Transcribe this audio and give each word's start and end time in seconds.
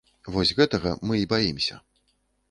Вось 0.35 0.53
гэтага 0.59 0.93
мы 1.09 1.19
і 1.23 1.27
баімся. 1.33 1.77